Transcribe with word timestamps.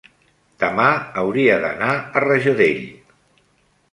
demà 0.63 0.85
hauria 1.23 1.59
d'anar 1.65 1.91
a 2.17 2.23
Rajadell. 2.25 2.83